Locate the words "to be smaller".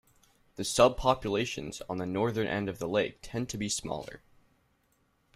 3.49-4.23